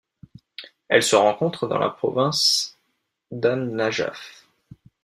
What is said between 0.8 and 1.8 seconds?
Elle se rencontre dans